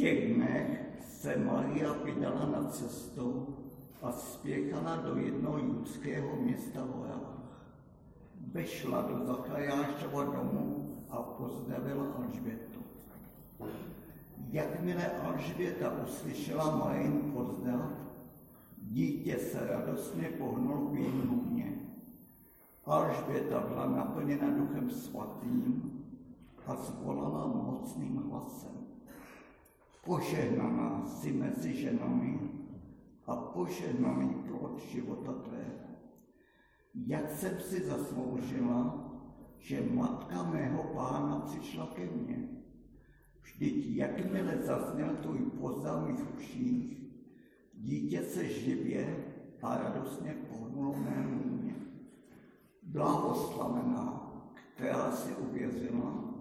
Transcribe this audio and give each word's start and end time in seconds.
těch 0.00 0.34
dnech 0.34 0.80
se 1.00 1.36
Maria 1.36 1.92
vydala 1.92 2.46
na 2.46 2.64
cestu 2.70 3.56
a 4.02 4.12
spěchala 4.12 4.96
do 4.96 5.16
jednoho 5.16 5.58
judského 5.58 6.36
města 6.36 6.84
v. 6.84 7.20
Vešla 8.52 9.02
do 9.02 9.26
Zachajášova 9.26 10.24
domu 10.24 10.96
a 11.10 11.16
pozdravila 11.16 12.04
Alžbětu. 12.04 12.80
Jakmile 14.48 15.10
Alžběta 15.10 15.92
uslyšela 16.04 16.76
Marin 16.76 17.32
pozdrav, 17.34 17.90
dítě 18.82 19.38
se 19.38 19.66
radostně 19.66 20.28
pohnulo 20.38 20.90
v 20.90 20.94
jejím 20.94 21.28
hůně. 21.28 21.72
Alžběta 22.84 23.60
byla 23.60 23.86
naplněna 23.86 24.50
duchem 24.50 24.90
svatým 24.90 25.92
a 26.66 26.74
zvolala 26.76 27.46
mocným 27.46 28.16
hlasem. 28.30 28.89
Požehnaná 30.04 31.06
si 31.06 31.32
mezi 31.32 31.76
ženami 31.76 32.40
a 33.26 33.36
požehnaný 33.36 34.34
plod 34.48 34.80
života 34.80 35.32
tvého. 35.32 35.90
Jak 36.94 37.30
jsem 37.30 37.60
si 37.60 37.86
zasloužila, 37.86 39.10
že 39.58 39.82
matka 39.92 40.42
mého 40.42 40.82
pána 40.94 41.40
přišla 41.40 41.86
ke 41.86 42.06
mně. 42.06 42.48
Vždyť 43.42 43.96
jakmile 43.96 44.56
zazněl 44.62 45.16
tvůj 45.16 45.38
pozdrav 45.38 46.08
mých 46.08 46.34
uších, 46.36 46.98
dítě 47.74 48.22
se 48.22 48.48
živě 48.48 49.24
a 49.62 49.78
radostně 49.78 50.36
pohnulo 50.48 50.94
mému 50.96 51.56
mě. 51.56 51.74
Blahoslavená, 52.82 54.32
která 54.74 55.12
si 55.12 55.32
uvěřila, 55.32 56.34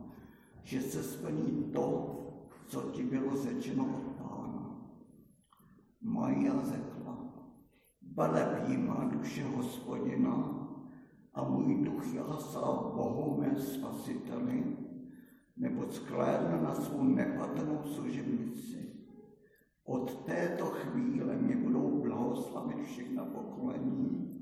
že 0.64 0.82
se 0.82 1.04
splní 1.04 1.72
to, 1.74 2.16
co 2.70 2.82
ti 2.82 3.04
bylo 3.04 3.44
řečeno 3.44 3.84
od 3.86 4.16
pána. 4.16 4.82
Maria 6.02 6.54
řekla, 6.64 7.34
velebí 8.16 8.78
má 8.78 9.10
duše 9.14 9.44
hospodina 9.44 10.66
a 11.34 11.44
můj 11.44 11.84
duch 11.84 12.14
jásá 12.14 12.60
Bohu 12.96 13.42
mé 13.42 13.60
spasiteli, 13.60 14.78
nebo 15.58 15.86
sklédne 15.90 16.62
na 16.62 16.76
svou 16.76 17.04
nepatrnou 17.04 17.82
služebnici. 17.84 18.94
Od 19.86 20.26
této 20.26 20.66
chvíle 20.66 21.36
mě 21.36 21.56
budou 21.56 22.02
blahoslavit 22.02 22.86
všechna 22.86 23.26
pokolení, 23.26 24.36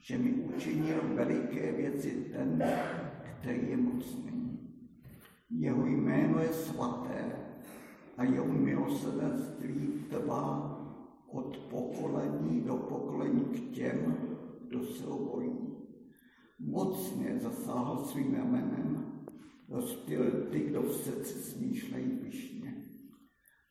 že 0.00 0.18
mi 0.18 0.32
učinil 0.32 1.00
veliké 1.14 1.72
věci 1.72 2.30
ten, 2.32 2.64
který 3.22 3.70
je 3.70 3.76
mocný. 3.76 4.58
Jeho 5.50 5.86
jméno 5.86 6.38
je 6.38 6.48
svaté 6.48 7.47
a 8.18 8.24
jeho 8.24 8.46
milosrdenství 8.46 10.04
trvá 10.10 10.74
od 11.30 11.56
pokolení 11.56 12.60
do 12.60 12.76
pokolení 12.76 13.40
k 13.40 13.74
těm, 13.74 14.16
kdo 14.68 14.84
se 14.84 15.06
obojí. 15.06 15.50
Mocně 16.58 17.38
zasáhl 17.38 18.04
svým 18.04 18.32
jménem, 18.32 19.04
rozptýl 19.68 20.30
ty, 20.50 20.60
kdo 20.60 20.82
v 20.82 20.94
srdci 20.94 21.34
smýšlejí 21.34 22.10
pyšně. 22.10 22.84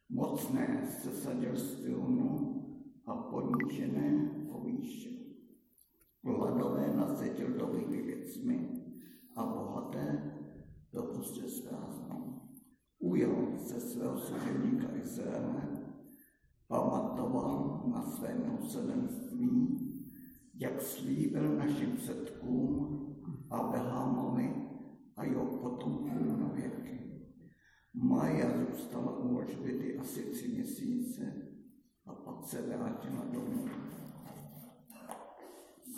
Mocné 0.10 0.88
se 1.02 1.12
sadil 1.12 1.56
z 1.56 1.88
a 3.06 3.14
ponížené 3.14 4.32
povýšil. 4.52 5.12
Hladové 6.24 6.94
nasetil 6.96 7.48
dobrými 7.48 8.02
věcmi 8.02 8.77
služebníka 14.28 14.88
Izraele, 14.96 15.68
pamatoval 16.68 17.84
na 17.94 18.02
své 18.02 18.36
milosrdenství, 18.36 19.78
jak 20.56 20.82
slíbil 20.82 21.56
našim 21.56 21.98
předkům 21.98 23.04
Abrahamovi 23.50 24.56
a 25.18 25.24
jeho 25.24 25.46
potomkům 25.46 26.40
na 26.40 26.48
věky. 26.48 27.00
Maja 27.94 28.50
zůstala 28.58 29.18
u 29.18 29.38
Alžběty 29.38 29.98
asi 29.98 30.22
tři 30.22 30.48
měsíce 30.48 31.34
a 32.06 32.14
pak 32.14 32.44
se 32.44 32.62
vrátila 32.62 33.26
domů. 33.34 33.66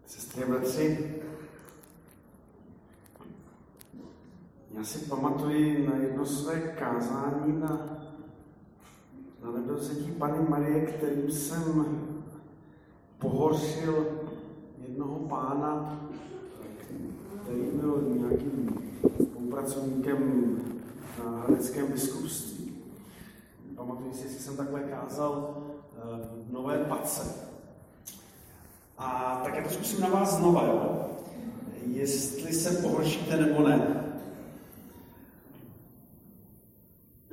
Sestry 0.05 0.45
bratři, 0.45 1.13
já 4.71 4.83
si 4.83 4.99
pamatuji 4.99 5.87
na 5.87 5.95
jedno 5.95 6.25
své 6.25 6.59
kázání 6.59 7.59
na, 7.59 7.97
nedozředí 9.73 10.11
Pany 10.11 10.37
Marie, 10.49 10.85
kterým 10.85 11.31
jsem 11.31 11.85
pohořil 13.17 14.05
jednoho 14.87 15.19
pána, 15.19 15.99
který 17.43 17.61
byl 17.73 18.03
nějakým 18.07 18.79
spolupracovníkem 19.23 20.57
na 21.23 21.31
Hradeckém 21.31 21.87
biskupství. 21.87 22.73
Pamatuji 23.75 24.13
si, 24.13 24.23
jestli 24.23 24.39
jsem 24.39 24.57
takhle 24.57 24.79
kázal 24.79 25.57
eh, 25.57 26.01
v 26.47 26.53
Nové 26.53 26.77
Pace. 26.77 27.35
A 28.97 29.41
tak 29.43 29.55
já 29.55 29.63
to 29.63 29.69
zkusím 29.69 30.01
na 30.01 30.09
vás 30.09 30.37
znova, 30.37 30.65
jo? 30.65 31.09
Jestli 31.85 32.53
se 32.53 32.81
pohoršíte 32.81 33.37
nebo 33.37 33.67
ne. 33.67 34.03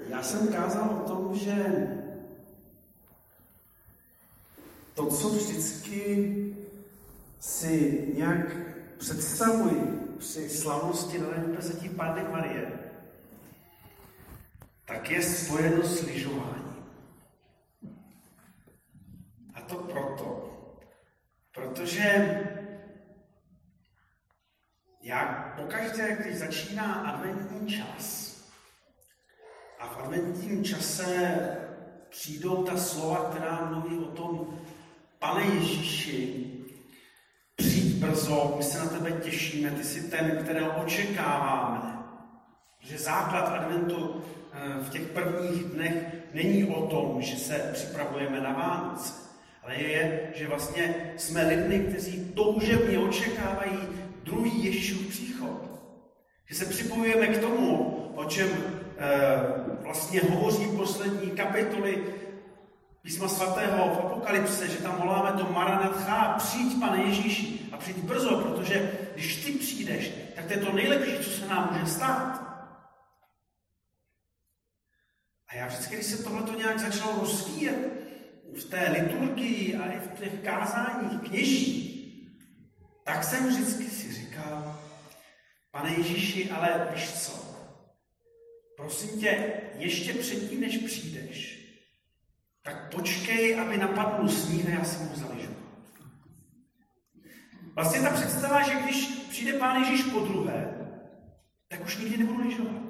Já 0.09 0.23
jsem 0.23 0.49
kázal 0.49 1.03
o 1.05 1.09
tom, 1.09 1.35
že 1.35 1.87
to, 4.95 5.07
co 5.07 5.29
vždycky 5.29 6.37
si 7.41 8.05
nějak 8.15 8.57
představuji 8.99 10.17
při 10.19 10.49
slavnosti 10.49 11.19
na 11.19 11.29
nebezetí 11.29 11.89
Panny 11.89 12.25
Marie, 12.33 12.73
tak 14.85 15.11
je 15.11 15.23
spojeno 15.23 15.83
s 15.83 16.03
lyžováním. 16.03 16.77
A 19.55 19.61
to 19.61 19.75
proto, 19.75 20.51
Protože 21.55 22.41
já 25.03 25.53
pokaždé, 25.57 26.17
když 26.17 26.37
začíná 26.37 26.95
adventní 26.95 27.69
čas 27.71 28.37
a 29.79 29.87
v 29.87 29.99
adventním 29.99 30.65
čase 30.65 31.39
přijdou 32.11 32.65
ta 32.65 32.77
slova, 32.77 33.31
která 33.31 33.65
mluví 33.65 33.99
o 33.99 34.11
tom, 34.11 34.61
pane 35.21 35.55
Ježíši, 35.55 36.47
přijď 37.57 37.95
brzo, 37.95 38.55
my 38.57 38.65
se 38.65 38.79
na 38.79 38.87
tebe 38.87 39.13
těšíme, 39.13 39.71
ty 39.71 39.85
jsi 39.85 40.11
ten, 40.11 40.39
kterého 40.43 40.83
očekáváme. 40.83 41.99
Že 42.81 42.99
základ 42.99 43.41
adventu 43.41 44.23
eh, 44.53 44.83
v 44.83 44.91
těch 44.91 45.03
prvních 45.03 45.65
dnech 45.65 45.95
není 46.35 46.65
o 46.65 46.87
tom, 46.87 47.23
že 47.23 47.37
se 47.37 47.71
připravujeme 47.75 48.41
na 48.41 48.53
Vánoce 48.53 49.31
ale 49.63 49.75
je, 49.75 50.31
že 50.35 50.49
vlastně 50.49 50.95
jsme 51.17 51.49
lidmi, 51.49 51.79
kteří 51.79 52.33
toužebně 52.35 52.99
očekávají 52.99 53.79
druhý 54.25 54.65
Ježíšův 54.65 55.07
příchod. 55.07 55.71
Že 56.47 56.55
se 56.55 56.65
připojujeme 56.65 57.27
k 57.27 57.41
tomu, 57.41 57.97
o 58.15 58.25
čem 58.25 58.49
e, 58.49 59.09
vlastně 59.83 60.21
hovoří 60.31 60.67
poslední 60.77 61.31
kapitoly 61.31 62.05
písma 63.03 63.29
svatého 63.29 63.95
v 63.95 63.99
Apokalypse, 63.99 64.69
že 64.69 64.77
tam 64.77 64.97
voláme 65.01 65.39
to 65.39 65.53
Maranatha, 65.53 66.35
přijď, 66.39 66.81
pane 66.81 67.03
Ježíši, 67.03 67.61
a 67.73 67.77
přijď 67.77 67.97
brzo, 67.97 68.37
protože 68.37 68.93
když 69.15 69.45
ty 69.45 69.53
přijdeš, 69.53 70.11
tak 70.37 70.45
to 70.47 70.53
je 70.53 70.59
to 70.59 70.73
nejlepší, 70.73 71.25
co 71.25 71.31
se 71.31 71.47
nám 71.47 71.69
může 71.73 71.93
stát. 71.93 72.51
A 75.49 75.55
já 75.55 75.67
vždycky, 75.67 75.95
když 75.95 76.07
se 76.07 76.23
tohle 76.23 76.57
nějak 76.57 76.79
začalo 76.79 77.21
rozvíjet, 77.21 78.01
v 78.55 78.65
té 78.65 78.91
liturgii 78.91 79.77
a 79.77 79.93
i 79.93 79.99
v 79.99 80.19
těch 80.19 80.41
kázáních 80.45 81.21
kněží, 81.29 81.87
tak 83.05 83.25
jsem 83.25 83.49
vždycky 83.49 83.85
si 83.85 84.13
říkal, 84.13 84.81
pane 85.71 85.95
Ježíši, 85.95 86.51
ale 86.51 86.89
víš 86.95 87.13
co? 87.13 87.51
Prosím 88.77 89.21
tě, 89.21 89.53
ještě 89.75 90.15
předtím, 90.15 90.61
než 90.61 90.77
přijdeš, 90.77 91.61
tak 92.63 92.95
počkej, 92.95 93.61
aby 93.61 93.77
napadl 93.77 94.29
sníh 94.29 94.67
a 94.67 94.71
já 94.71 94.85
si 94.85 95.03
mohu 95.03 95.17
zaližovat. 95.17 95.57
Vlastně 97.75 98.01
ta 98.01 98.11
představa, 98.11 98.63
že 98.63 98.75
když 98.75 99.07
přijde 99.07 99.53
Pán 99.53 99.77
Ježíš 99.83 100.03
po 100.03 100.21
druhé, 100.21 100.77
tak 101.69 101.85
už 101.85 101.99
nikdy 101.99 102.17
nebudu 102.17 102.49
lyžovat. 102.49 102.83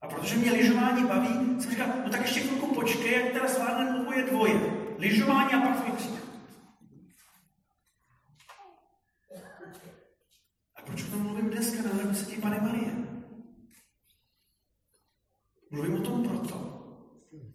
A 0.00 0.08
protože 0.08 0.36
mě 0.36 0.52
lyžování 0.52 1.04
baví, 1.04 1.60
jsem 1.60 1.70
říkal, 1.70 1.86
no 2.04 2.10
tak 2.10 2.20
ještě 2.20 2.40
chvilku 2.40 2.74
počkej, 2.74 3.12
jak 3.12 3.32
teda 3.32 3.48
zvládne 3.48 4.00
oboje 4.00 4.22
dvoje. 4.22 4.60
Lyžování 4.98 5.52
a 5.52 5.60
pak 5.60 5.80
tvůj 5.80 5.96
příchod. 5.96 6.30
A 10.76 10.82
proč 10.82 11.04
o 11.04 11.10
tom 11.10 11.22
mluvím 11.22 11.50
dneska 11.50 11.82
na 11.82 11.94
nebesetí 11.94 12.40
Pane 12.40 12.60
Marie? 12.60 12.92
Mluvím 15.70 15.94
o 15.94 16.00
tom 16.00 16.28
proto, 16.28 16.79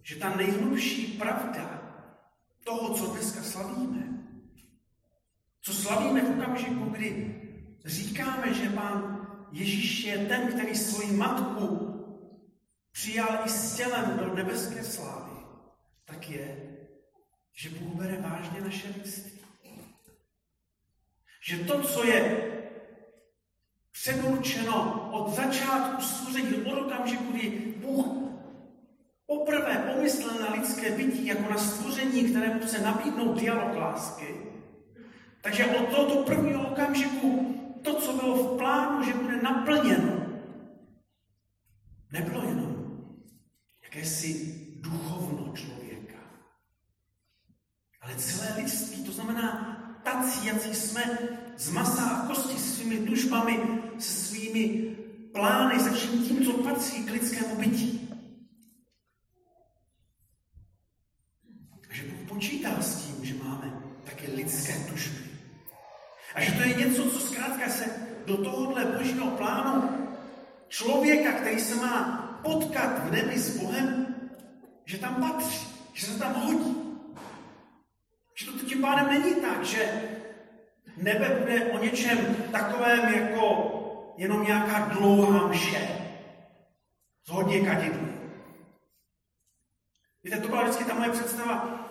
že 0.04 0.16
ta 0.16 0.36
nejhlubší 0.36 1.08
pravda 1.08 1.82
toho, 2.64 2.94
co 2.94 3.06
dneska 3.06 3.44
slavíme, 3.44 4.24
co 5.62 5.74
slavíme 5.74 6.22
v 6.22 6.40
okamžiku, 6.40 6.86
kdy 6.86 7.42
říkáme, 7.86 8.54
že 8.54 8.70
Pán 8.70 9.28
Ježíš 9.52 10.04
je 10.04 10.18
ten, 10.18 10.48
který 10.48 10.76
svoji 10.76 11.12
matku 11.12 11.92
přijal 12.92 13.40
i 13.46 13.50
s 13.50 13.76
tělem 13.76 14.18
do 14.18 14.36
nebeské 14.36 14.84
slávy, 14.84 15.32
tak 16.06 16.30
je, 16.30 16.78
že 17.54 17.70
Bůh 17.70 17.96
bere 17.96 18.22
vážně 18.22 18.62
naše 18.62 18.88
lidství. 18.88 19.32
Že 21.42 21.58
to, 21.58 21.82
co 21.82 22.04
je 22.04 22.52
předurčeno 23.92 25.10
od 25.12 25.36
začátku 25.36 26.02
stvoření, 26.02 26.64
od 26.64 26.86
okamžiku, 26.86 27.35
poprvé 29.40 29.94
pomyslel 29.94 30.40
na 30.40 30.54
lidské 30.54 30.92
bytí 30.92 31.26
jako 31.26 31.50
na 31.50 31.58
stvoření, 31.58 32.24
kterému 32.24 32.60
chce 32.60 32.82
nabídnout 32.82 33.40
dialog 33.40 33.76
lásky, 33.78 34.36
takže 35.42 35.66
od 35.66 35.90
tohoto 35.90 36.24
prvního 36.24 36.68
okamžiku 36.68 37.56
to, 37.82 37.94
co 37.94 38.14
bylo 38.14 38.36
v 38.36 38.58
plánu, 38.58 39.06
že 39.06 39.14
bude 39.14 39.42
naplněno, 39.42 40.26
nebylo 42.12 42.42
jenom 42.42 42.76
jakési 43.84 44.56
duchovno 44.82 45.54
člověka, 45.54 46.20
ale 48.02 48.16
celé 48.16 48.62
lidství, 48.62 49.06
to 49.06 49.12
znamená 49.12 49.82
tací, 50.04 50.46
jací 50.46 50.76
jsme 50.76 51.04
z 51.58 51.70
masa 51.70 52.06
a 52.06 52.28
kosti 52.28 52.58
svými 52.58 52.98
tužbami, 52.98 53.60
se 54.00 54.12
svými 54.12 54.96
plány, 55.32 55.80
se 55.80 55.92
vším 55.92 56.24
tím, 56.24 56.46
co 56.46 56.54
patří 56.54 57.04
k 57.04 57.12
lidskému 57.12 57.56
bytí. 57.56 58.10
A 61.90 61.94
že 61.94 62.04
Bůh 62.04 62.25
počítá 62.36 62.82
s 62.82 63.06
tím, 63.06 63.26
že 63.26 63.44
máme 63.44 63.72
také 64.04 64.28
lidské 64.32 64.74
tužby. 64.90 65.24
A 66.36 66.42
že 66.42 66.52
to 66.52 66.62
je 66.62 66.74
něco, 66.74 67.10
co 67.10 67.20
zkrátka 67.20 67.70
se 67.70 67.86
do 68.26 68.38
tohohle 68.38 68.86
božího 68.86 69.28
plánu 69.32 70.08
člověka, 70.68 71.32
který 71.32 71.60
se 71.60 71.76
má 71.76 72.22
potkat 72.44 73.08
v 73.08 73.12
nebi 73.12 73.40
s 73.40 73.58
Bohem, 73.58 74.16
že 74.86 74.98
tam 74.98 75.16
patří, 75.16 75.68
že 75.94 76.06
se 76.06 76.20
tam 76.20 76.34
hodí. 76.34 76.76
Že 78.36 78.52
to 78.52 78.66
tím 78.66 78.82
pádem 78.82 79.08
není 79.08 79.36
tak, 79.36 79.64
že 79.64 80.02
nebe 80.98 81.38
bude 81.40 81.66
o 81.66 81.84
něčem 81.84 82.36
takovém 82.52 83.14
jako 83.14 83.72
jenom 84.18 84.44
nějaká 84.44 84.80
dlouhá 84.80 85.48
mše 85.48 85.88
z 87.26 87.30
hodně 87.30 87.60
kadidly. 87.62 88.16
Víte, 90.24 90.40
to 90.40 90.48
byla 90.48 90.64
vždycky 90.64 90.84
ta 90.84 90.94
moje 90.94 91.10
představa 91.10 91.85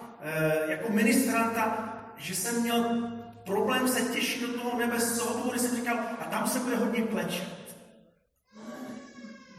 jako 0.69 0.93
ministranta, 0.93 1.95
že 2.17 2.35
jsem 2.35 2.63
měl 2.63 3.11
problém 3.45 3.89
se 3.89 4.01
těšit 4.01 4.43
do 4.43 4.59
toho 4.59 4.79
nebe 4.79 5.01
z 5.01 5.19
toho 5.19 5.35
důvodu, 5.35 5.59
jsem 5.59 5.77
říkal, 5.77 5.99
a 6.21 6.25
tam 6.25 6.47
se 6.47 6.59
bude 6.59 6.77
hodně 6.77 7.03
klečet. 7.03 7.77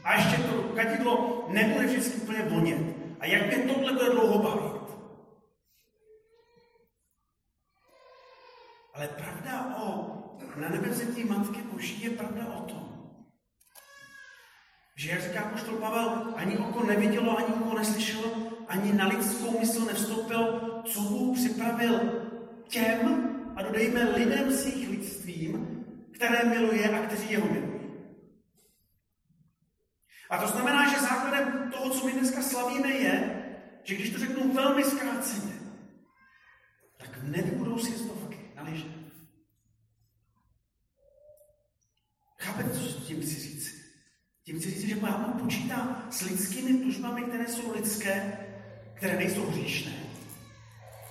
A 0.04 0.14
ještě 0.14 0.42
to 0.42 0.62
kadidlo 0.62 1.46
nebude 1.48 1.86
vždycky 1.86 2.20
úplně 2.20 2.42
vonět. 2.42 2.96
A 3.20 3.26
jak 3.26 3.46
mě 3.46 3.74
tohle 3.74 3.92
bude 3.92 4.10
dlouho 4.10 4.38
bavit? 4.38 4.82
Ale 8.94 9.08
pravda 9.08 9.76
o 9.76 10.16
na 10.56 10.68
nebezřetí 10.68 11.24
Matky 11.24 11.62
Boží 11.62 12.02
je 12.02 12.10
pravda 12.10 12.46
o 12.46 12.60
tom, 12.60 12.85
že 14.96 15.10
jak 15.10 15.22
říká 15.22 15.42
poštol 15.52 15.76
Pavel, 15.76 16.34
ani 16.36 16.58
oko 16.58 16.86
nevidělo, 16.86 17.38
ani 17.38 17.54
oko 17.54 17.78
neslyšelo, 17.78 18.32
ani 18.68 18.92
na 18.92 19.06
lidskou 19.08 19.58
mysl 19.60 19.84
nevstoupil, 19.84 20.60
co 20.84 21.00
Bůh 21.00 21.38
připravil 21.38 22.00
těm, 22.68 23.32
a 23.56 23.62
dodejme 23.62 24.04
lidem 24.04 24.52
s 24.52 24.66
jejich 24.66 24.88
lidstvím, 24.88 25.84
které 26.12 26.44
miluje 26.44 26.90
a 26.90 27.06
kteří 27.06 27.32
jeho 27.32 27.52
milují. 27.52 27.80
A 30.30 30.38
to 30.38 30.48
znamená, 30.48 30.88
že 30.88 31.00
základem 31.00 31.70
toho, 31.72 31.90
co 31.90 32.06
my 32.06 32.12
dneska 32.12 32.42
slavíme, 32.42 32.88
je, 32.88 33.42
že 33.84 33.94
když 33.94 34.10
to 34.10 34.18
řeknu 34.18 34.52
velmi 34.52 34.84
zkráceně, 34.84 35.52
tak 36.96 37.16
v 37.16 37.28
nebi 37.28 37.50
budou 37.50 37.78
sjezdovky 37.78 38.52
na 38.54 38.62
lyže. 38.62 38.86
Chápete, 42.38 42.70
co 42.70 43.00
tím 43.00 43.22
chci? 43.22 43.45
Tím 44.46 44.60
chci 44.60 44.70
říct, 44.70 44.88
že 44.88 44.96
Pán 44.96 45.40
počítá 45.42 46.06
s 46.10 46.20
lidskými 46.20 46.78
tužbami, 46.78 47.22
které 47.22 47.48
jsou 47.48 47.72
lidské, 47.72 48.38
které 48.94 49.16
nejsou 49.16 49.46
hříšné, 49.46 49.92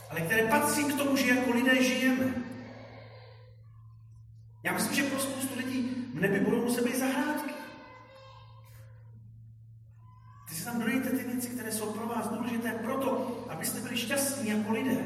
ale 0.10 0.22
které 0.22 0.48
patří 0.48 0.84
k 0.84 0.98
tomu, 0.98 1.16
že 1.16 1.28
jako 1.28 1.52
lidé 1.52 1.84
žijeme. 1.84 2.34
Já 4.64 4.74
myslím, 4.74 4.96
že 4.96 5.04
pro 5.04 5.20
spoustu 5.20 5.56
lidí 5.58 6.12
v 6.14 6.20
nebi 6.22 6.40
budou 6.40 6.62
muset 6.62 6.86
být 6.86 7.00
zahrádky. 7.00 7.54
Ty 10.50 10.56
si 10.56 10.66
tam 10.66 10.82
dojete 10.82 11.10
ty 11.10 11.24
věci, 11.24 11.50
které 11.50 11.72
jsou 11.72 11.94
pro 11.94 12.08
vás 12.08 12.28
důležité 12.28 12.72
proto, 12.72 13.46
abyste 13.50 13.82
byli 13.82 13.98
šťastní 13.98 14.50
jako 14.50 14.72
lidé. 14.72 15.06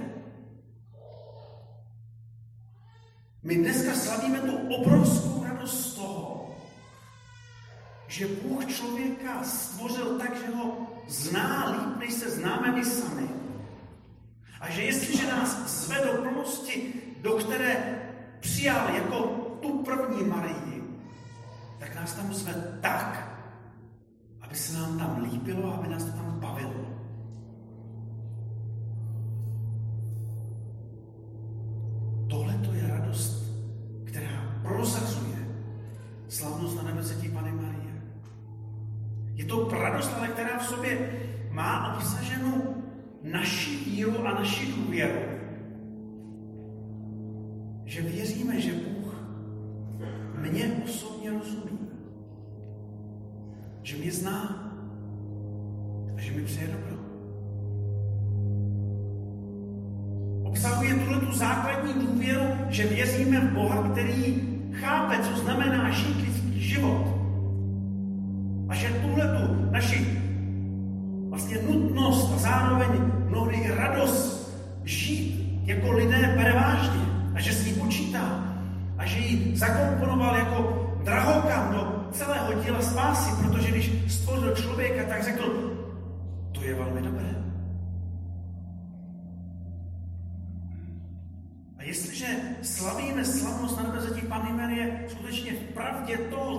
My 3.44 3.56
dneska 3.56 3.94
slavíme 3.94 4.40
tu 4.40 4.58
obrovskou 4.58 5.44
radost 5.44 5.92
z 5.92 5.94
toho, 5.94 6.49
že 8.10 8.28
Bůh 8.28 8.66
člověka 8.66 9.44
stvořil 9.44 10.18
tak, 10.20 10.36
že 10.36 10.56
ho 10.56 10.88
zná 11.08 11.72
líp, 11.72 11.98
než 12.00 12.14
se 12.14 12.30
známe 12.32 12.72
my 12.72 12.86
sami. 12.86 13.30
A 14.62 14.70
že 14.70 14.84
jestliže 14.84 15.28
nás 15.28 15.70
zve 15.86 16.06
do 16.06 16.22
plnosti, 16.22 16.94
do 17.22 17.32
které 17.32 18.02
přijal 18.40 18.90
jako 18.90 19.20
tu 19.62 19.84
první 19.84 20.24
Marii, 20.24 20.84
tak 21.80 21.96
nás 21.96 22.14
tam 22.14 22.34
zve 22.34 22.80
tak, 22.82 23.40
aby 24.42 24.56
se 24.56 24.78
nám 24.78 25.00
tam 25.00 25.24
líbilo, 25.24 25.74
aby 25.74 25.88
nás 25.88 26.04
to 26.04 26.12
tam 26.12 26.40
bavilo. 26.40 26.86
Tohle 32.30 32.54
to 32.54 32.74
je 32.74 32.88
radost, 32.88 33.44
která 34.06 34.60
prozazuje 34.62 35.48
slavnost 36.30 36.78
na 36.78 36.84
nebezetí 36.84 37.30
Pany 37.30 37.52
Marie. 37.52 37.79
Je 39.40 39.46
to 39.46 39.70
radost, 39.72 40.12
ale 40.18 40.28
která 40.28 40.60
v 40.60 40.66
sobě 40.66 41.12
má 41.52 41.96
obsaženou 41.96 42.84
naši 43.24 43.76
víru 43.76 44.28
a 44.28 44.34
naši 44.34 44.74
důvěru. 44.74 45.20
Že 47.86 48.02
věříme, 48.02 48.62
že 48.62 48.72
Bůh 48.74 49.16
mě 50.36 50.84
osobně 50.86 51.32
rozumí 51.32 51.80
že 53.90 53.98
mě 53.98 54.12
zná 54.12 54.42
a 56.18 56.22
že 56.22 56.32
mi 56.32 56.42
přeje 56.42 56.68
dobro. 56.68 56.96
Obsahuje 60.44 60.94
tuhle 60.94 61.20
tu 61.20 61.32
základní 61.34 61.94
důvěru, 61.94 62.44
že 62.70 62.88
věříme 62.88 63.40
v 63.40 63.54
Boha, 63.54 63.90
který 63.90 64.42
chápe, 64.72 65.24
co 65.24 65.42
znamená 65.42 65.90
žít 65.90 66.18
lidský 66.22 66.62
život. 66.62 66.89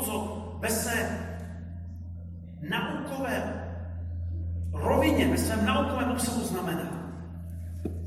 Co 0.00 0.56
ve 0.60 0.68
své 0.68 1.18
naukové 2.70 3.66
rovině, 4.72 5.28
ve 5.28 5.38
svém 5.38 5.66
naukovém 5.66 6.10
obsahu 6.10 6.40
znamená, 6.40 7.12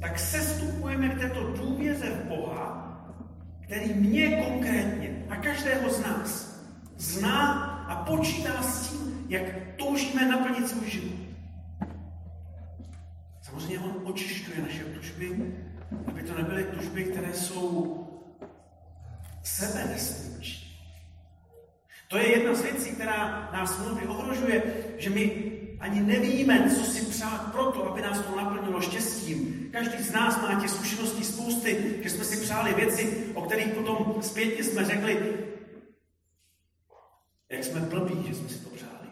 tak 0.01 0.19
sestupujeme 0.19 1.09
k 1.09 1.19
této 1.19 1.43
důvěře 1.43 2.09
v 2.09 2.27
Boha 2.27 2.83
který 3.73 3.93
mě 3.93 4.43
konkrétně 4.43 5.25
a 5.29 5.35
každého 5.35 5.89
z 5.89 6.01
nás 6.01 6.59
zná 6.97 7.53
a 7.89 7.95
počítá 8.05 8.63
s 8.63 8.89
tím, 8.89 9.25
jak 9.29 9.43
toužíme 9.77 10.29
naplnit 10.29 10.69
svůj 10.69 10.89
život. 10.89 11.19
Samozřejmě 13.41 13.79
on 13.79 14.01
očišťuje 14.03 14.61
naše 14.61 14.83
tužby, 14.83 15.53
aby 16.07 16.23
to 16.23 16.37
nebyly 16.37 16.63
tužby, 16.63 17.03
které 17.03 17.33
jsou 17.33 17.99
sebe 19.43 19.85
nesmíčí. 19.85 20.62
To 22.13 22.19
je 22.19 22.31
jedna 22.31 22.53
z 22.53 22.61
věcí, 22.61 22.91
která 22.91 23.49
nás 23.53 23.79
mnohdy 23.79 24.07
ohrožuje, 24.07 24.63
že 24.97 25.09
my 25.09 25.51
ani 25.79 26.01
nevíme, 26.01 26.69
co 26.69 26.85
si 26.85 27.05
přát 27.05 27.51
proto, 27.51 27.91
aby 27.91 28.01
nás 28.01 28.19
to 28.19 28.35
naplnilo 28.35 28.81
štěstím. 28.81 29.69
Každý 29.71 30.03
z 30.03 30.11
nás 30.11 30.41
má 30.41 30.61
těch 30.61 30.69
zkušeností 30.69 31.23
spousty, 31.23 31.99
že 32.03 32.09
jsme 32.09 32.23
si 32.25 32.41
přáli 32.41 32.73
věci, 32.73 33.31
o 33.33 33.41
kterých 33.41 33.73
potom 33.73 34.15
zpětně 34.21 34.63
jsme 34.63 34.85
řekli, 34.85 35.37
jak 37.49 37.63
jsme 37.63 37.79
blbí, 37.79 38.27
že 38.27 38.35
jsme 38.35 38.49
si 38.49 38.59
to 38.59 38.69
přáli. 38.69 39.09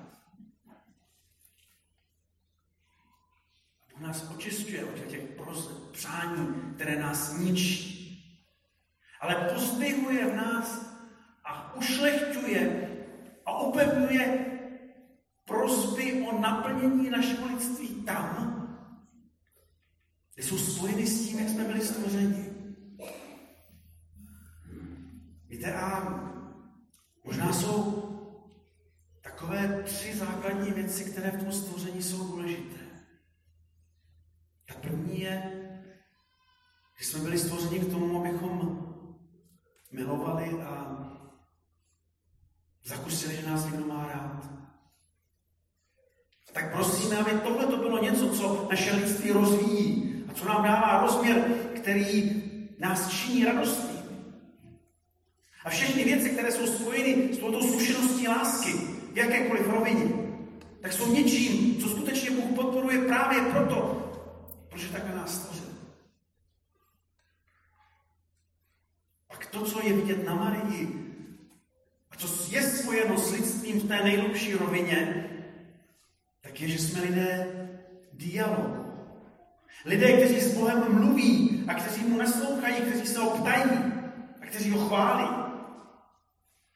A 3.96 4.00
nás 4.00 4.30
očistuje 4.36 4.86
od 4.86 5.06
těch 5.08 5.22
přání, 5.92 6.48
které 6.76 7.00
nás 7.00 7.38
ničí. 7.38 7.98
Ale 9.22 9.36
pozdvihuje 9.36 10.26
v 10.26 10.36
nás 10.36 10.96
a 11.46 11.76
ušlechťuje 11.76 12.91
a 13.52 13.62
upevňuje 13.62 14.46
prosby 15.46 16.28
o 16.28 16.40
naplnění 16.40 17.10
našeho 17.10 17.48
lidství 17.48 17.88
tam, 18.04 18.58
kde 20.36 20.44
jsou 20.44 20.58
spojeny 20.58 21.08
s 21.08 21.28
tím, 21.28 21.40
jak 21.40 21.50
jsme 21.50 21.64
byli 21.64 21.82
stvořeni. 21.82 22.46
Víte, 25.48 25.74
a 25.74 26.14
možná 27.24 27.54
jsou 27.54 28.08
takové 29.22 29.84
tři 29.84 30.16
základní 30.16 30.72
věci, 30.72 31.12
které 31.12 31.32
v 31.32 31.44
tom 31.44 31.52
stvoření 31.52 32.04
jsou 32.04 32.28
důležité. 32.28 32.80
Ta 34.68 34.74
první 34.74 35.22
je, 35.22 35.52
že 37.00 37.06
jsme 37.06 37.20
byli 37.20 37.38
stvořeni 37.38 37.80
k 37.80 37.92
tomu, 37.92 38.20
abychom 38.20 38.88
milovali 39.92 40.62
a 40.62 41.21
zakusili, 42.84 43.36
že 43.36 43.50
nás 43.50 43.66
někdo 43.66 43.86
má 43.86 44.08
rád. 44.08 44.50
Tak 46.54 46.74
prosíme, 46.74 47.18
aby 47.18 47.32
tohle 47.32 47.66
to 47.66 47.78
bylo 47.78 48.04
něco, 48.04 48.30
co 48.30 48.68
naše 48.70 48.96
lidství 48.96 49.32
rozvíjí 49.32 50.24
a 50.30 50.34
co 50.34 50.46
nám 50.46 50.64
dává 50.64 51.02
rozměr, 51.02 51.42
který 51.76 52.44
nás 52.80 53.10
činí 53.10 53.46
radostí. 53.46 53.98
A 55.66 55.70
všechny 55.70 56.04
věci, 56.04 56.30
které 56.30 56.52
jsou 56.52 56.68
spojeny 56.68 57.34
s 57.34 57.38
touto 57.38 57.62
zkušeností 57.62 58.28
lásky, 58.28 58.72
v 59.14 59.18
jakékoliv 59.18 59.68
rovině, 59.68 60.06
tak 60.82 60.94
jsou 60.94 61.14
něčím, 61.14 61.82
co 61.82 61.90
skutečně 61.90 62.32
Bůh 62.32 62.56
podporuje 62.56 63.02
právě 63.02 63.42
proto, 63.42 64.08
protože 64.70 64.88
takhle 64.88 65.16
nás 65.16 65.36
stvořil. 65.36 65.66
Pak 69.28 69.46
to, 69.46 69.62
co 69.62 69.88
je 69.88 69.94
vidět 69.94 70.26
na 70.26 70.36
Marii, 70.36 71.01
lidstvím 73.72 73.82
v 73.82 73.88
té 73.88 74.04
nejlepší 74.04 74.54
rovině, 74.54 75.30
tak 76.42 76.62
je, 76.62 76.68
že 76.68 76.80
jsme 76.80 77.02
lidé 77.02 77.48
dialogu. 78.14 78.86
Lidé, 79.86 80.14
kteří 80.14 80.42
s 80.42 80.58
Bohem 80.58 80.94
mluví 80.94 81.64
a 81.68 81.74
kteří 81.74 82.04
mu 82.04 82.18
naslouchají, 82.18 82.76
kteří 82.76 83.08
se 83.08 83.20
ho 83.20 83.30
ptají 83.30 83.72
a 84.42 84.46
kteří 84.46 84.72
ho 84.72 84.88
chválí. 84.88 85.28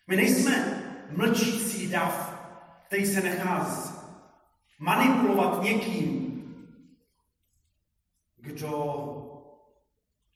My 0.08 0.16
nejsme 0.16 0.84
mlčící 1.12 1.88
dav, 1.88 2.36
který 2.88 3.06
se 3.06 3.22
nechá 3.22 3.82
manipulovat 4.80 5.64
někým, 5.64 6.26
kdo 8.38 8.72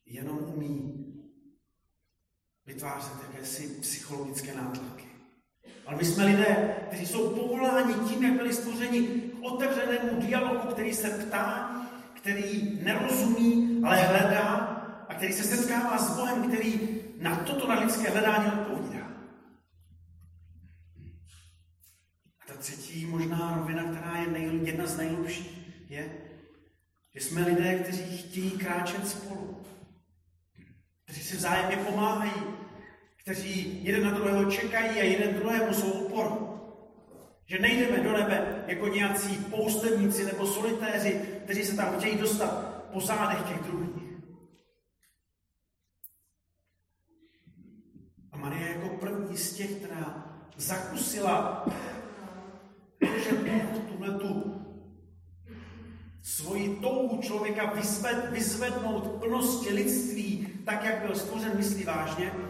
jenom 0.06 0.38
umí 0.38 1.06
vytvářet 2.66 3.13
jakési 3.22 3.68
psychologické 3.82 4.56
nátlaky. 4.56 5.09
Ale 5.89 5.98
my 5.98 6.05
jsme 6.05 6.25
lidé, 6.25 6.75
kteří 6.88 7.05
jsou 7.05 7.29
povoláni 7.29 7.93
tím, 7.93 8.24
jak 8.24 8.34
byli 8.34 8.53
stvořeni 8.53 9.01
k 9.01 9.41
otevřenému 9.41 10.22
dialogu, 10.22 10.67
který 10.67 10.93
se 10.93 11.10
ptá, 11.10 11.75
který 12.13 12.79
nerozumí, 12.84 13.81
ale 13.86 13.98
hledá 13.98 14.46
a 15.10 15.13
který 15.13 15.34
se 15.34 15.43
setkává 15.43 15.98
s 15.98 16.15
Bohem, 16.15 16.48
který 16.48 17.01
na 17.17 17.36
toto 17.36 17.67
na 17.67 17.79
lidské 17.79 18.10
hledání 18.10 18.51
odpovídá. 18.51 19.08
A 22.41 22.48
ta 22.48 22.53
třetí 22.53 23.05
možná 23.05 23.55
rovina, 23.58 23.84
která 23.84 24.17
je 24.17 24.27
nej, 24.27 24.60
jedna 24.63 24.86
z 24.86 24.98
nejlepších, 24.98 25.60
je, 25.89 26.12
že 27.15 27.22
jsme 27.22 27.41
lidé, 27.41 27.75
kteří 27.75 28.17
chtějí 28.17 28.51
kráčet 28.51 29.08
spolu, 29.08 29.62
kteří 31.05 31.22
si 31.24 31.38
vzájemně 31.38 31.77
pomáhají, 31.77 32.59
kteří 33.29 33.79
jeden 33.83 34.03
na 34.03 34.12
druhého 34.12 34.51
čekají 34.51 35.00
a 35.00 35.03
jeden 35.03 35.33
druhému 35.33 35.74
jsou 35.74 35.91
oporu. 35.91 36.59
Že 37.45 37.59
nejdeme 37.59 37.98
do 37.98 38.12
nebe 38.12 38.63
jako 38.67 38.88
nějací 38.88 39.36
poustevníci 39.36 40.25
nebo 40.25 40.48
solitéři, 40.48 41.21
kteří 41.43 41.65
se 41.65 41.75
tam 41.75 42.00
chtějí 42.00 42.17
dostat 42.17 42.83
po 42.93 43.01
zádech 43.01 43.41
těch 43.41 43.63
druhých. 43.63 44.03
A 48.31 48.38
Marie 48.38 48.69
jako 48.69 48.89
první 48.89 49.38
z 49.38 49.53
těch, 49.53 49.71
která 49.71 50.36
zakusila, 50.57 51.65
že 53.01 53.36
Bůh 53.36 53.83
tuhle 53.89 54.12
tu 54.12 54.55
svoji 56.21 56.75
touhu 56.75 57.21
člověka 57.21 57.74
vyzved, 57.74 58.29
vyzvednout 58.29 59.07
plnosti 59.07 59.74
lidství, 59.74 60.48
tak 60.65 60.83
jak 60.83 61.01
byl 61.01 61.15
stvořen, 61.15 61.57
myslí 61.57 61.83
vážně, 61.83 62.49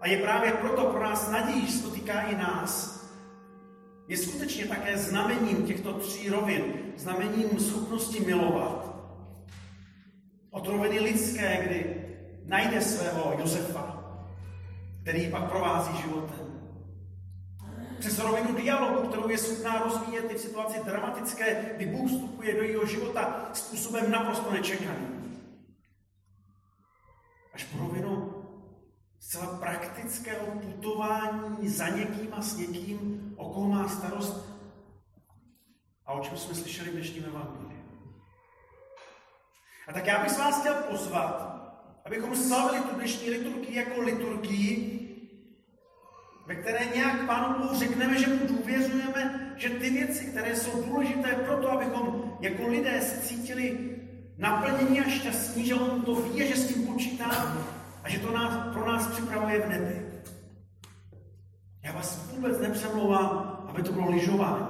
a 0.00 0.08
je 0.08 0.18
právě 0.18 0.52
proto 0.52 0.84
pro 0.84 1.04
nás 1.04 1.30
nadějí, 1.30 1.66
že 1.66 1.82
to 1.82 1.90
týká 1.90 2.20
i 2.20 2.36
nás, 2.36 2.96
je 4.08 4.16
skutečně 4.16 4.66
také 4.66 4.98
znamením 4.98 5.66
těchto 5.66 5.92
tří 5.92 6.28
rovin, 6.28 6.62
znamením 6.96 7.60
schopnosti 7.60 8.20
milovat. 8.20 8.96
Od 10.50 10.66
roviny 10.68 11.00
lidské, 11.00 11.64
kdy 11.66 12.06
najde 12.44 12.80
svého 12.80 13.34
Josefa, 13.38 14.04
který 15.02 15.30
pak 15.30 15.50
provází 15.50 16.02
životem. 16.02 16.46
Přes 17.98 18.18
rovinu 18.18 18.54
dialogu, 18.54 19.08
kterou 19.08 19.28
je 19.28 19.38
schopná 19.38 19.78
rozvíjet 19.78 20.30
i 20.30 20.34
v 20.34 20.40
situaci 20.40 20.80
dramatické, 20.84 21.72
kdy 21.76 21.86
Bůh 21.86 22.10
vstupuje 22.10 22.54
do 22.54 22.62
jeho 22.62 22.86
života 22.86 23.50
způsobem 23.52 24.10
naprosto 24.10 24.52
nečekaným. 24.52 25.40
Až 27.54 27.64
po 27.64 27.78
rovinu 27.78 28.32
zcela 29.20 29.46
praktického 30.06 30.46
putování 30.46 31.68
za 31.68 31.88
někým 31.88 32.28
a 32.32 32.42
s 32.42 32.56
někým, 32.56 33.32
o 33.36 33.48
koho 33.48 33.68
má 33.68 33.88
starost 33.88 34.46
a 36.06 36.12
o 36.12 36.24
čem 36.24 36.36
jsme 36.36 36.54
slyšeli 36.54 36.90
v 36.90 36.92
dnešním 36.92 37.24
evangeliu. 37.24 37.80
A 39.88 39.92
tak 39.92 40.06
já 40.06 40.22
bych 40.22 40.38
vás 40.38 40.60
chtěl 40.60 40.74
pozvat, 40.74 41.56
abychom 42.04 42.36
slavili 42.36 42.84
tu 42.84 42.94
dnešní 42.94 43.30
liturgii 43.30 43.76
jako 43.76 44.00
liturgii, 44.00 45.02
ve 46.46 46.54
které 46.54 46.84
nějak 46.94 47.26
Pánu 47.26 47.58
Bohu 47.58 47.78
řekneme, 47.78 48.18
že 48.18 48.26
mu 48.26 48.46
důvěřujeme, 48.46 49.54
že 49.56 49.70
ty 49.70 49.90
věci, 49.90 50.24
které 50.24 50.56
jsou 50.56 50.82
důležité 50.82 51.28
pro 51.28 51.56
to, 51.56 51.72
abychom 51.72 52.36
jako 52.40 52.68
lidé 52.68 53.02
se 53.02 53.20
cítili 53.20 53.96
naplnění 54.38 55.00
a 55.00 55.10
šťastní, 55.10 55.66
že 55.66 55.74
on 55.74 56.02
to 56.02 56.14
ví, 56.14 56.48
že 56.48 56.56
s 56.56 56.74
tím 56.74 56.86
počítá, 56.86 57.56
a 58.06 58.08
že 58.08 58.18
to 58.18 58.32
nás, 58.32 58.72
pro 58.72 58.86
nás 58.86 59.06
připravuje 59.06 59.60
v 59.60 59.68
nebi. 59.68 60.06
Já 61.82 61.92
vás 61.92 62.30
vůbec 62.32 62.60
nepřemlouvám, 62.60 63.64
aby 63.68 63.82
to 63.82 63.92
bylo 63.92 64.10
lyžování. 64.10 64.66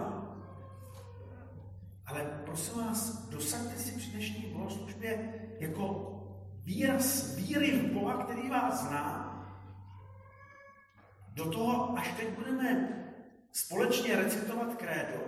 Ale 2.07 2.40
prosím 2.45 2.85
vás, 2.85 3.28
dosaďte 3.28 3.78
si 3.78 3.99
při 3.99 4.11
dnešní 4.11 4.43
bohoslužbě 4.52 5.35
jako 5.61 6.12
výraz 6.64 7.35
víry 7.37 7.71
v 7.71 7.93
Boha, 7.93 8.25
který 8.25 8.49
vás 8.49 8.87
zná. 8.87 9.33
Do 11.35 11.50
toho, 11.50 11.99
až 11.99 12.12
teď 12.12 12.28
budeme 12.38 12.88
společně 13.52 14.16
recitovat 14.16 14.75
krédo, 14.75 15.21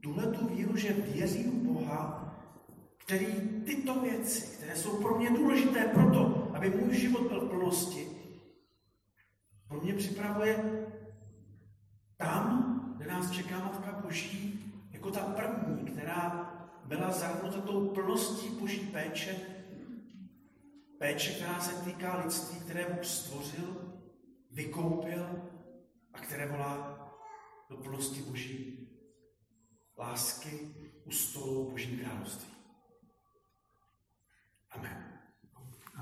tuhle 0.00 0.26
tu 0.26 0.46
víru, 0.46 0.76
že 0.76 0.92
věřím 0.92 1.50
v 1.50 1.72
Boha, 1.72 2.34
který 2.96 3.26
tyto 3.66 4.00
věci, 4.00 4.56
které 4.56 4.76
jsou 4.76 5.02
pro 5.02 5.18
mě 5.18 5.30
důležité 5.30 5.84
proto, 5.84 6.43
aby 6.54 6.70
můj 6.70 6.94
život 6.94 7.28
byl 7.28 7.40
v 7.40 7.48
plnosti, 7.48 8.08
pro 9.68 9.80
mě 9.80 9.94
připravuje 9.94 10.86
tam, 12.16 12.74
kde 12.96 13.06
nás 13.06 13.30
čeká 13.30 13.58
Matka 13.58 13.92
Boží, 13.92 14.72
jako 14.90 15.10
ta 15.10 15.20
první, 15.20 15.84
která 15.84 16.50
byla 16.84 17.10
zahrnuta 17.10 17.60
tou 17.60 17.88
plností 17.88 18.48
Boží 18.48 18.80
péče 18.80 19.54
Péče, 21.04 21.32
která 21.32 21.60
se 21.60 21.84
týká 21.84 22.24
lidství, 22.24 22.60
které 22.60 22.84
Bůh 22.84 23.04
stvořil, 23.04 23.94
vykoupil 24.50 25.50
a 26.12 26.18
které 26.18 26.46
volá 26.46 26.98
do 27.70 27.76
plnosti 27.76 28.22
Boží 28.22 28.88
lásky 29.98 30.74
u 31.04 31.10
stolu 31.10 31.70
Boží 31.70 31.98
království. 31.98 32.54
Amen. 34.70 35.13